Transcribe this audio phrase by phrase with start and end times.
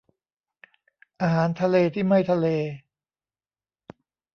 [1.21, 2.47] อาหารทะเลที่ไม่ทะเล